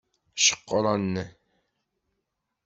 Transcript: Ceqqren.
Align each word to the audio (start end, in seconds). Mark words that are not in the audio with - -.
Ceqqren. 0.45 1.13